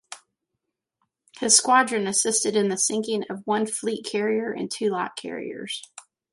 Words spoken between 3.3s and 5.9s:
one fleet carrier and two light carriers.